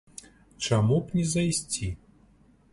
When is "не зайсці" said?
1.19-1.93